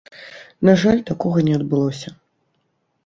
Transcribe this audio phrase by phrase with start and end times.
[0.69, 2.09] На жаль, такога не адбылося.